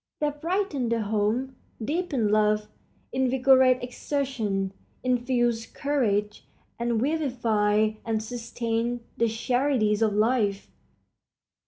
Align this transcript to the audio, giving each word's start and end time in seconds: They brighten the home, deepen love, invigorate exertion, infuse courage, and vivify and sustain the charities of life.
They 0.19 0.31
brighten 0.31 0.89
the 0.89 1.01
home, 1.03 1.57
deepen 1.79 2.29
love, 2.29 2.67
invigorate 3.13 3.83
exertion, 3.83 4.73
infuse 5.03 5.67
courage, 5.67 6.47
and 6.79 6.99
vivify 6.99 7.91
and 8.03 8.23
sustain 8.23 9.01
the 9.17 9.27
charities 9.29 10.01
of 10.01 10.13
life. 10.13 10.71